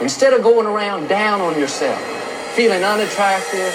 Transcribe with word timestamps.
Instead 0.00 0.34
of 0.34 0.42
going 0.42 0.66
around 0.66 1.08
down 1.08 1.40
on 1.40 1.58
yourself, 1.58 1.98
feeling 2.54 2.84
unattractive, 2.84 3.74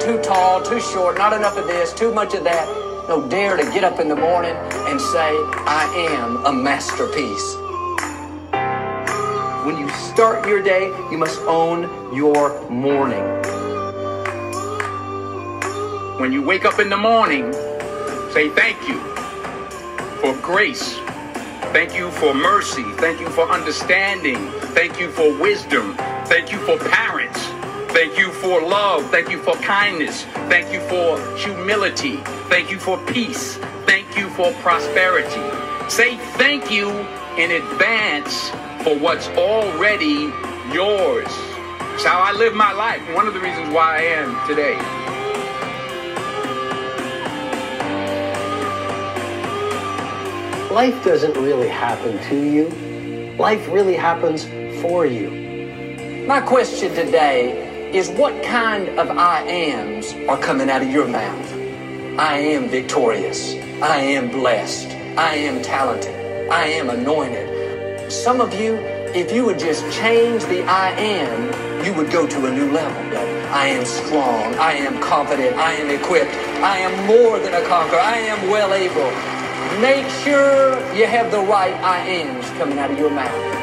too 0.00 0.18
tall, 0.22 0.62
too 0.62 0.80
short, 0.80 1.18
not 1.18 1.34
enough 1.34 1.56
of 1.58 1.66
this, 1.66 1.92
too 1.92 2.12
much 2.12 2.34
of 2.34 2.44
that, 2.44 2.66
no, 3.08 3.26
dare 3.28 3.56
to 3.56 3.64
get 3.64 3.84
up 3.84 4.00
in 4.00 4.08
the 4.08 4.16
morning 4.16 4.54
and 4.54 5.00
say, 5.00 5.30
I 5.66 5.92
am 6.12 6.44
a 6.46 6.52
masterpiece. 6.52 7.56
When 9.66 9.76
you 9.78 9.88
start 9.90 10.48
your 10.48 10.62
day, 10.62 10.86
you 11.10 11.18
must 11.18 11.40
own 11.42 12.14
your 12.14 12.68
morning. 12.70 13.24
When 16.18 16.32
you 16.32 16.42
wake 16.42 16.64
up 16.64 16.78
in 16.78 16.88
the 16.88 16.96
morning, 16.96 17.52
say 18.32 18.48
thank 18.50 18.88
you 18.88 18.98
for 20.20 20.34
grace. 20.40 20.98
Thank 21.72 21.94
you 21.96 22.10
for 22.12 22.32
mercy. 22.34 22.84
Thank 22.94 23.20
you 23.20 23.28
for 23.28 23.50
understanding. 23.50 24.59
Thank 24.74 25.00
you 25.00 25.10
for 25.10 25.36
wisdom. 25.38 25.96
Thank 26.26 26.52
you 26.52 26.58
for 26.58 26.78
parents. 26.78 27.38
Thank 27.92 28.16
you 28.16 28.30
for 28.32 28.62
love. 28.62 29.10
Thank 29.10 29.30
you 29.30 29.42
for 29.42 29.54
kindness. 29.56 30.24
Thank 30.48 30.72
you 30.72 30.80
for 30.88 31.18
humility. 31.36 32.18
Thank 32.48 32.70
you 32.70 32.78
for 32.78 32.96
peace. 33.06 33.56
Thank 33.84 34.16
you 34.16 34.30
for 34.30 34.52
prosperity. 34.62 35.42
Say 35.90 36.16
thank 36.38 36.70
you 36.70 36.88
in 37.36 37.50
advance 37.50 38.50
for 38.84 38.96
what's 38.96 39.26
already 39.30 40.32
yours. 40.72 41.26
It's 41.94 42.04
how 42.04 42.20
I 42.20 42.32
live 42.32 42.54
my 42.54 42.72
life. 42.72 43.02
One 43.14 43.26
of 43.26 43.34
the 43.34 43.40
reasons 43.40 43.74
why 43.74 43.98
I 43.98 44.02
am 44.02 44.48
today. 44.48 44.76
Life 50.72 51.04
doesn't 51.04 51.36
really 51.36 51.68
happen 51.68 52.22
to 52.28 52.36
you. 52.36 52.68
Life 53.36 53.66
really 53.68 53.96
happens 53.96 54.44
for 54.80 55.06
you. 55.06 56.24
My 56.26 56.40
question 56.40 56.94
today 56.94 57.92
is 57.92 58.08
what 58.10 58.42
kind 58.42 58.88
of 58.98 59.10
I 59.10 59.42
ams 59.42 60.12
are 60.28 60.38
coming 60.38 60.70
out 60.70 60.82
of 60.82 60.90
your 60.90 61.06
mouth? 61.06 61.52
I 62.18 62.38
am 62.38 62.68
victorious. 62.68 63.54
I 63.82 63.98
am 63.98 64.30
blessed. 64.30 64.88
I 65.16 65.34
am 65.36 65.62
talented. 65.62 66.14
I 66.50 66.66
am 66.66 66.90
anointed. 66.90 68.12
Some 68.12 68.40
of 68.40 68.54
you, 68.60 68.76
if 69.14 69.32
you 69.32 69.44
would 69.44 69.58
just 69.58 69.82
change 69.92 70.44
the 70.44 70.62
I 70.64 70.90
am, 70.90 71.84
you 71.84 71.94
would 71.94 72.10
go 72.10 72.26
to 72.26 72.46
a 72.46 72.50
new 72.50 72.70
level. 72.70 73.16
I 73.52 73.66
am 73.66 73.84
strong. 73.84 74.54
I 74.54 74.72
am 74.72 75.00
confident. 75.00 75.56
I 75.56 75.72
am 75.72 75.90
equipped. 75.90 76.32
I 76.62 76.78
am 76.78 77.06
more 77.06 77.38
than 77.38 77.54
a 77.54 77.66
conqueror. 77.66 78.00
I 78.00 78.18
am 78.18 78.50
well 78.50 78.72
able. 78.72 79.10
Make 79.80 80.08
sure 80.22 80.78
you 80.94 81.06
have 81.06 81.30
the 81.30 81.40
right 81.40 81.74
I 81.82 81.98
ams 81.98 82.48
coming 82.58 82.78
out 82.78 82.90
of 82.90 82.98
your 82.98 83.10
mouth. 83.10 83.59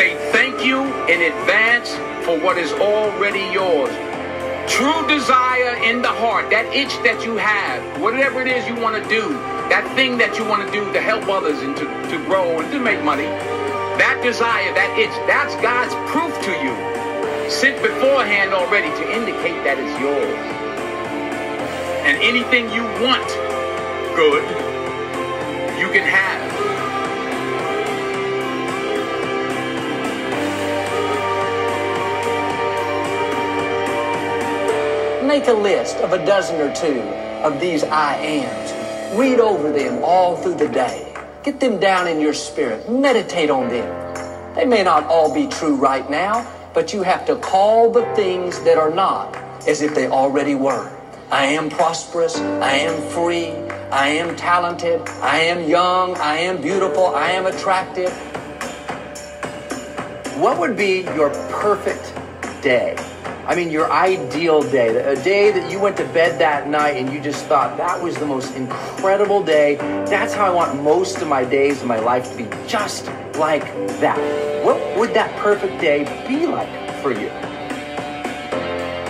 Say 0.00 0.16
thank 0.32 0.64
you 0.64 0.80
in 1.12 1.20
advance 1.20 1.92
for 2.24 2.40
what 2.40 2.56
is 2.56 2.72
already 2.72 3.44
yours. 3.52 3.92
True 4.66 5.06
desire 5.06 5.76
in 5.84 6.00
the 6.00 6.08
heart, 6.08 6.48
that 6.48 6.64
itch 6.72 6.96
that 7.04 7.22
you 7.22 7.36
have, 7.36 8.00
whatever 8.00 8.40
it 8.40 8.48
is 8.48 8.66
you 8.66 8.80
want 8.80 8.96
to 8.96 9.06
do, 9.10 9.28
that 9.68 9.84
thing 9.94 10.16
that 10.16 10.38
you 10.38 10.44
want 10.48 10.64
to 10.64 10.72
do 10.72 10.90
to 10.94 11.02
help 11.02 11.28
others 11.28 11.60
and 11.60 11.76
to, 11.76 11.84
to 11.84 12.16
grow 12.24 12.60
and 12.60 12.72
to 12.72 12.80
make 12.80 13.04
money, 13.04 13.28
that 14.00 14.16
desire, 14.24 14.72
that 14.72 14.88
itch, 14.96 15.12
that's 15.28 15.52
God's 15.60 15.92
proof 16.08 16.32
to 16.48 16.52
you. 16.64 16.72
Sent 17.52 17.76
beforehand 17.84 18.54
already 18.54 18.88
to 18.88 19.04
indicate 19.12 19.60
that 19.68 19.76
it's 19.76 20.00
yours. 20.00 20.40
And 22.08 22.16
anything 22.24 22.72
you 22.72 22.88
want 23.04 23.28
good, 24.16 24.48
you 25.76 25.92
can 25.92 26.08
have. 26.08 26.39
Make 35.30 35.46
a 35.46 35.52
list 35.52 35.98
of 35.98 36.12
a 36.12 36.26
dozen 36.26 36.60
or 36.60 36.74
two 36.74 37.02
of 37.44 37.60
these 37.60 37.84
I 37.84 38.16
ams. 38.16 39.16
Read 39.16 39.38
over 39.38 39.70
them 39.70 40.02
all 40.02 40.36
through 40.36 40.56
the 40.56 40.66
day. 40.66 41.14
Get 41.44 41.60
them 41.60 41.78
down 41.78 42.08
in 42.08 42.20
your 42.20 42.34
spirit. 42.34 42.90
Meditate 42.90 43.48
on 43.48 43.68
them. 43.68 44.56
They 44.56 44.64
may 44.64 44.82
not 44.82 45.04
all 45.04 45.32
be 45.32 45.46
true 45.46 45.76
right 45.76 46.10
now, 46.10 46.44
but 46.74 46.92
you 46.92 47.04
have 47.04 47.24
to 47.26 47.36
call 47.36 47.92
the 47.92 48.12
things 48.16 48.60
that 48.62 48.76
are 48.76 48.90
not 48.90 49.36
as 49.68 49.82
if 49.82 49.94
they 49.94 50.08
already 50.08 50.56
were. 50.56 50.90
I 51.30 51.44
am 51.44 51.70
prosperous. 51.70 52.36
I 52.36 52.72
am 52.72 53.00
free. 53.10 53.52
I 53.92 54.08
am 54.08 54.34
talented. 54.34 55.00
I 55.20 55.42
am 55.42 55.62
young. 55.70 56.16
I 56.16 56.38
am 56.38 56.60
beautiful. 56.60 57.06
I 57.06 57.30
am 57.30 57.46
attractive. 57.46 58.10
What 60.42 60.58
would 60.58 60.76
be 60.76 61.02
your 61.14 61.30
perfect 61.52 62.14
day? 62.64 62.96
I 63.46 63.54
mean, 63.54 63.70
your 63.70 63.90
ideal 63.90 64.62
day, 64.62 64.96
a 64.96 65.20
day 65.22 65.50
that 65.50 65.70
you 65.70 65.80
went 65.80 65.96
to 65.96 66.04
bed 66.04 66.38
that 66.40 66.68
night 66.68 66.96
and 66.96 67.12
you 67.12 67.20
just 67.20 67.46
thought 67.46 67.76
that 67.78 68.00
was 68.00 68.16
the 68.16 68.26
most 68.26 68.54
incredible 68.54 69.42
day. 69.42 69.76
That's 70.06 70.34
how 70.34 70.44
I 70.44 70.50
want 70.50 70.82
most 70.82 71.18
of 71.18 71.28
my 71.28 71.44
days 71.44 71.80
of 71.80 71.88
my 71.88 71.98
life 71.98 72.30
to 72.32 72.36
be, 72.36 72.68
just 72.68 73.06
like 73.38 73.64
that. 74.00 74.18
What 74.64 74.98
would 74.98 75.14
that 75.14 75.34
perfect 75.38 75.80
day 75.80 76.04
be 76.28 76.46
like 76.46 76.68
for 77.02 77.12
you? 77.12 77.28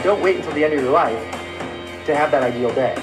Don't 0.03 0.23
wait 0.23 0.37
until 0.37 0.53
the 0.53 0.65
end 0.65 0.75
of 0.75 0.81
your 0.81 0.93
life 0.93 1.19
to 2.07 2.15
have 2.17 2.31
that 2.31 2.43
ideal 2.43 2.73
day. 2.75 2.95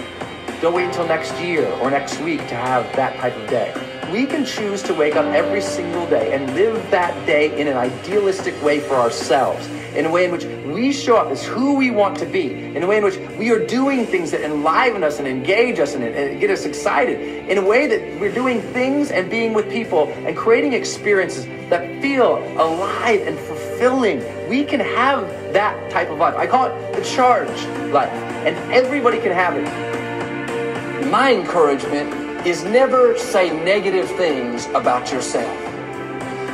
Don't 0.61 0.73
wait 0.73 0.85
until 0.85 1.05
next 1.05 1.37
year 1.39 1.67
or 1.81 1.91
next 1.91 2.19
week 2.21 2.39
to 2.47 2.55
have 2.55 2.83
that 2.95 3.15
type 3.17 3.35
of 3.35 3.47
day. 3.49 3.71
We 4.11 4.25
can 4.25 4.45
choose 4.45 4.81
to 4.83 4.93
wake 4.93 5.15
up 5.15 5.25
every 5.25 5.61
single 5.61 6.07
day 6.09 6.33
and 6.33 6.51
live 6.55 6.89
that 6.89 7.13
day 7.27 7.59
in 7.59 7.67
an 7.67 7.77
idealistic 7.77 8.59
way 8.63 8.79
for 8.79 8.95
ourselves 8.95 9.67
in 9.97 10.05
a 10.05 10.11
way 10.11 10.25
in 10.25 10.31
which 10.31 10.45
we 10.45 10.93
show 10.93 11.17
up 11.17 11.27
as 11.27 11.43
who 11.43 11.75
we 11.75 11.89
want 11.89 12.17
to 12.19 12.25
be, 12.25 12.53
in 12.75 12.83
a 12.83 12.87
way 12.87 12.97
in 12.97 13.03
which 13.03 13.17
we 13.37 13.49
are 13.49 13.65
doing 13.65 14.05
things 14.05 14.29
that 14.29 14.41
enliven 14.41 15.03
us 15.03 15.17
and 15.17 15.27
engage 15.27 15.79
us 15.79 15.95
and, 15.95 16.03
and 16.03 16.39
get 16.39 16.51
us 16.51 16.65
excited, 16.65 17.19
in 17.49 17.57
a 17.57 17.65
way 17.65 17.87
that 17.87 18.19
we're 18.21 18.33
doing 18.33 18.61
things 18.61 19.09
and 19.09 19.29
being 19.29 19.53
with 19.53 19.67
people 19.71 20.07
and 20.27 20.37
creating 20.37 20.73
experiences 20.73 21.45
that 21.69 22.01
feel 22.01 22.37
alive 22.61 23.21
and 23.25 23.37
fulfilling. 23.39 24.23
We 24.47 24.63
can 24.63 24.79
have 24.79 25.27
that 25.53 25.91
type 25.91 26.09
of 26.09 26.19
life. 26.19 26.35
I 26.35 26.45
call 26.45 26.67
it 26.67 26.95
the 26.95 27.03
charged 27.03 27.67
life, 27.91 28.11
and 28.45 28.55
everybody 28.71 29.17
can 29.17 29.31
have 29.31 29.55
it. 29.57 31.07
My 31.09 31.33
encouragement 31.33 32.45
is 32.45 32.63
never 32.63 33.17
say 33.17 33.49
negative 33.49 34.09
things 34.11 34.67
about 34.67 35.11
yourself 35.11 35.66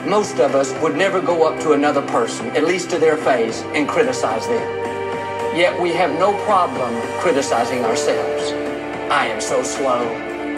most 0.05 0.39
of 0.39 0.53
us 0.53 0.73
would 0.81 0.95
never 0.95 1.21
go 1.21 1.47
up 1.47 1.59
to 1.61 1.71
another 1.71 2.01
person, 2.01 2.47
at 2.55 2.65
least 2.65 2.89
to 2.89 2.99
their 2.99 3.15
face, 3.17 3.61
and 3.73 3.87
criticize 3.87 4.45
them. 4.47 4.83
Yet 5.55 5.79
we 5.81 5.93
have 5.93 6.11
no 6.19 6.33
problem 6.43 6.93
criticizing 7.19 7.85
ourselves. 7.85 8.51
I 9.11 9.27
am 9.27 9.39
so 9.39 9.63
slow. 9.63 10.03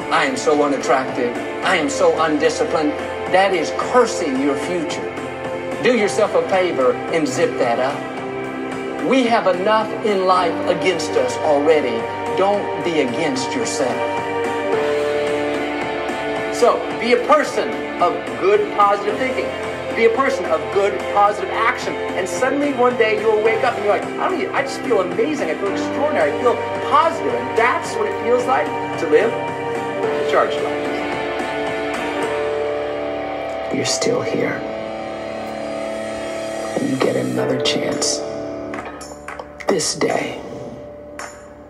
I 0.09 0.25
am 0.25 0.37
so 0.37 0.63
unattractive. 0.63 1.35
I 1.63 1.75
am 1.75 1.89
so 1.89 2.19
undisciplined. 2.23 2.91
That 3.33 3.53
is 3.53 3.71
cursing 3.77 4.41
your 4.41 4.55
future. 4.55 5.11
Do 5.83 5.95
yourself 5.95 6.33
a 6.33 6.47
favor 6.49 6.93
and 7.13 7.27
zip 7.27 7.51
that 7.59 7.79
up. 7.79 9.05
We 9.09 9.25
have 9.25 9.47
enough 9.47 9.91
in 10.05 10.25
life 10.25 10.55
against 10.69 11.11
us 11.11 11.35
already. 11.37 11.97
Don't 12.37 12.83
be 12.83 13.01
against 13.01 13.51
yourself. 13.51 14.14
So, 16.55 16.79
be 17.01 17.11
a 17.11 17.27
person 17.27 17.67
of 18.01 18.13
good, 18.39 18.61
positive 18.77 19.17
thinking. 19.17 19.43
Be 19.93 20.05
a 20.05 20.15
person 20.15 20.45
of 20.45 20.61
good, 20.73 20.97
positive 21.13 21.49
action. 21.49 21.93
And 21.93 22.25
suddenly 22.27 22.71
one 22.71 22.95
day 22.97 23.19
you'll 23.19 23.43
wake 23.43 23.65
up 23.65 23.73
and 23.75 23.83
you're 23.83 23.93
like, 23.93 24.05
I 24.05 24.29
don't 24.29 24.55
I 24.55 24.61
just 24.61 24.79
feel 24.79 25.01
amazing. 25.01 25.49
I 25.49 25.55
feel 25.55 25.73
extraordinary. 25.73 26.31
I 26.31 26.41
feel 26.41 26.55
positive. 26.89 27.33
And 27.33 27.57
that's 27.57 27.93
what 27.95 28.07
it 28.07 28.23
feels 28.23 28.45
like 28.45 28.65
to 29.01 29.09
live 29.09 29.31
the 29.31 30.31
charged 30.31 30.55
life. 30.63 30.93
You're 33.75 33.83
still 33.83 34.21
here. 34.21 34.53
And 36.79 36.89
you 36.89 36.95
get 36.95 37.17
another 37.17 37.59
chance 37.59 38.19
this 39.67 39.93
day 39.95 40.39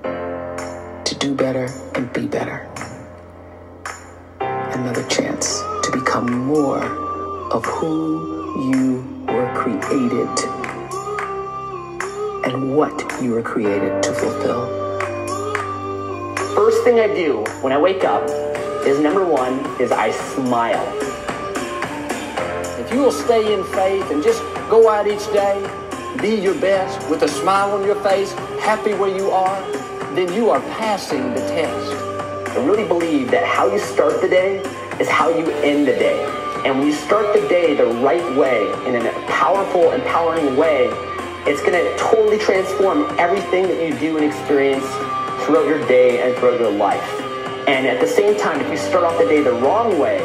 to 0.03 1.15
do 1.17 1.33
better 1.33 1.69
and 1.95 2.13
be 2.13 2.27
better 2.27 2.69
another 4.75 5.03
chance 5.07 5.61
to 5.83 5.91
become 5.93 6.29
more 6.45 6.83
of 7.51 7.63
who 7.63 8.69
you 8.69 9.01
were 9.27 9.49
created 9.55 10.27
and 12.45 12.75
what 12.75 12.93
you 13.21 13.31
were 13.31 13.41
created 13.41 14.03
to 14.03 14.11
fulfill. 14.11 14.67
First 16.53 16.83
thing 16.83 16.99
I 16.99 17.07
do 17.07 17.43
when 17.61 17.71
I 17.71 17.77
wake 17.77 18.03
up 18.03 18.29
is 18.85 18.99
number 18.99 19.25
one 19.25 19.59
is 19.79 19.93
I 19.93 20.11
smile. 20.11 20.85
If 22.77 22.91
you 22.91 22.99
will 22.99 23.13
stay 23.13 23.53
in 23.53 23.63
faith 23.63 24.11
and 24.11 24.21
just 24.21 24.41
go 24.69 24.89
out 24.89 25.07
each 25.07 25.25
day, 25.31 25.55
be 26.21 26.35
your 26.35 26.55
best 26.55 27.09
with 27.09 27.23
a 27.23 27.29
smile 27.29 27.71
on 27.71 27.85
your 27.85 28.01
face, 28.03 28.33
happy 28.59 28.93
where 28.93 29.15
you 29.15 29.31
are, 29.31 29.61
then 30.15 30.33
you 30.33 30.49
are 30.49 30.59
passing 30.77 31.33
the 31.33 31.39
test. 31.47 32.14
I 32.55 32.59
really 32.59 32.87
believe 32.87 33.31
that 33.31 33.43
how 33.43 33.69
you 33.69 33.79
start 33.79 34.21
the 34.21 34.29
day 34.29 34.59
is 34.97 35.09
how 35.09 35.27
you 35.27 35.51
end 35.55 35.85
the 35.89 35.91
day. 35.91 36.23
And 36.63 36.79
when 36.79 36.87
you 36.87 36.93
start 36.93 37.33
the 37.33 37.45
day 37.49 37.75
the 37.75 37.85
right 37.85 38.23
way, 38.37 38.71
in 38.87 38.95
a 38.95 39.11
powerful, 39.27 39.91
empowering 39.91 40.55
way, 40.55 40.87
it's 41.45 41.59
going 41.61 41.73
to 41.73 41.97
totally 41.97 42.37
transform 42.37 43.13
everything 43.19 43.63
that 43.63 43.85
you 43.85 43.93
do 43.99 44.15
and 44.15 44.25
experience 44.25 44.85
throughout 45.43 45.67
your 45.67 45.85
day 45.85 46.21
and 46.21 46.33
throughout 46.37 46.57
your 46.57 46.71
life. 46.71 47.03
And 47.67 47.85
at 47.85 47.99
the 47.99 48.07
same 48.07 48.37
time, 48.37 48.61
if 48.61 48.71
you 48.71 48.77
start 48.77 49.03
off 49.03 49.17
the 49.19 49.25
day 49.25 49.43
the 49.43 49.51
wrong 49.51 49.99
way, 49.99 50.19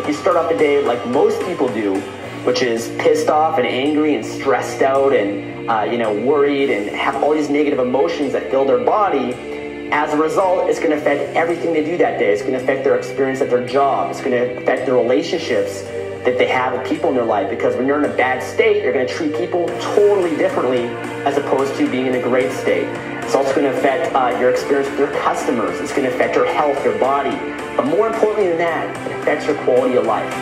if 0.00 0.08
you 0.08 0.12
start 0.12 0.36
off 0.36 0.50
the 0.50 0.58
day 0.58 0.82
like 0.82 1.06
most 1.06 1.40
people 1.46 1.68
do, 1.68 2.00
which 2.42 2.62
is 2.62 2.88
pissed 2.98 3.28
off 3.28 3.58
and 3.58 3.66
angry 3.66 4.16
and 4.16 4.26
stressed 4.26 4.82
out 4.82 5.12
and 5.12 5.70
uh, 5.70 5.82
you 5.82 5.98
know 5.98 6.12
worried 6.12 6.68
and 6.68 6.88
have 6.90 7.22
all 7.22 7.32
these 7.32 7.48
negative 7.48 7.78
emotions 7.78 8.32
that 8.32 8.50
fill 8.50 8.64
their 8.64 8.84
body, 8.84 9.55
as 9.92 10.12
a 10.12 10.16
result, 10.16 10.68
it's 10.68 10.78
going 10.78 10.90
to 10.90 10.96
affect 10.96 11.34
everything 11.36 11.72
they 11.72 11.84
do 11.84 11.96
that 11.98 12.18
day. 12.18 12.32
It's 12.32 12.42
going 12.42 12.54
to 12.54 12.62
affect 12.62 12.84
their 12.84 12.96
experience 12.96 13.40
at 13.40 13.50
their 13.50 13.66
job. 13.66 14.10
It's 14.10 14.20
going 14.20 14.32
to 14.32 14.56
affect 14.56 14.86
their 14.86 14.94
relationships 14.94 15.82
that 16.24 16.38
they 16.38 16.48
have 16.48 16.72
with 16.72 16.84
people 16.86 17.08
in 17.10 17.14
their 17.14 17.24
life 17.24 17.48
because 17.48 17.76
when 17.76 17.86
you're 17.86 18.02
in 18.04 18.10
a 18.10 18.16
bad 18.16 18.42
state, 18.42 18.82
you're 18.82 18.92
going 18.92 19.06
to 19.06 19.12
treat 19.12 19.36
people 19.36 19.68
totally 19.94 20.36
differently 20.36 20.86
as 21.24 21.36
opposed 21.36 21.76
to 21.76 21.88
being 21.88 22.06
in 22.06 22.16
a 22.16 22.22
great 22.22 22.50
state. 22.50 22.88
It's 23.22 23.34
also 23.34 23.54
going 23.54 23.70
to 23.70 23.78
affect 23.78 24.14
uh, 24.14 24.36
your 24.40 24.50
experience 24.50 24.88
with 24.90 24.98
your 24.98 25.12
customers. 25.22 25.80
It's 25.80 25.92
going 25.92 26.08
to 26.08 26.14
affect 26.14 26.34
your 26.34 26.46
health, 26.46 26.82
your 26.84 26.98
body. 26.98 27.36
But 27.76 27.86
more 27.86 28.08
importantly 28.08 28.48
than 28.48 28.58
that, 28.58 29.06
it 29.06 29.20
affects 29.20 29.46
your 29.46 29.56
quality 29.62 29.96
of 29.96 30.04
life. 30.06 30.32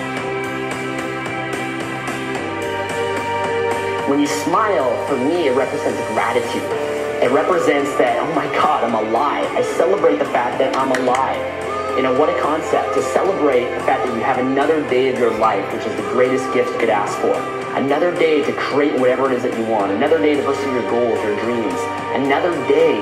When 4.08 4.20
you 4.20 4.26
smile, 4.26 5.06
for 5.06 5.16
me, 5.16 5.48
it 5.48 5.56
represents 5.56 5.98
gratitude. 6.08 6.93
It 7.24 7.30
represents 7.30 7.88
that, 7.96 8.20
oh 8.20 8.34
my 8.34 8.44
God, 8.52 8.84
I'm 8.84 8.92
alive. 8.92 9.46
I 9.56 9.62
celebrate 9.80 10.18
the 10.18 10.26
fact 10.26 10.58
that 10.58 10.76
I'm 10.76 10.92
alive. 10.92 11.96
You 11.96 12.02
know, 12.02 12.12
what 12.20 12.28
a 12.28 12.38
concept 12.38 12.92
to 12.96 13.02
celebrate 13.02 13.64
the 13.64 13.80
fact 13.88 14.04
that 14.04 14.14
you 14.14 14.20
have 14.20 14.36
another 14.36 14.86
day 14.90 15.08
of 15.08 15.18
your 15.18 15.32
life, 15.38 15.64
which 15.72 15.86
is 15.86 15.96
the 15.96 16.02
greatest 16.12 16.44
gift 16.52 16.68
you 16.72 16.78
could 16.80 16.90
ask 16.90 17.16
for. 17.20 17.32
Another 17.80 18.14
day 18.14 18.44
to 18.44 18.52
create 18.52 19.00
whatever 19.00 19.32
it 19.32 19.36
is 19.38 19.42
that 19.42 19.56
you 19.58 19.64
want. 19.64 19.92
Another 19.92 20.18
day 20.18 20.36
to 20.36 20.42
pursue 20.44 20.70
your 20.70 20.84
goals, 20.90 21.16
your 21.24 21.40
dreams. 21.40 21.80
Another 22.12 22.52
day 22.68 23.00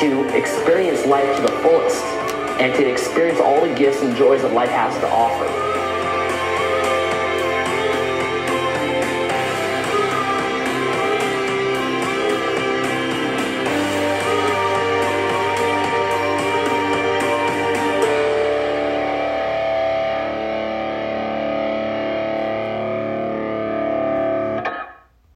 to 0.00 0.28
experience 0.36 1.06
life 1.06 1.34
to 1.36 1.40
the 1.40 1.56
fullest 1.64 2.04
and 2.60 2.74
to 2.74 2.84
experience 2.86 3.40
all 3.40 3.66
the 3.66 3.74
gifts 3.74 4.02
and 4.02 4.14
joys 4.14 4.42
that 4.42 4.52
life 4.52 4.68
has 4.68 4.92
to 5.00 5.08
offer. 5.08 5.73